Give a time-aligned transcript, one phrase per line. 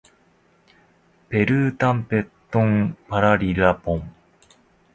[1.29, 4.15] ペルータンペットンパラリラポン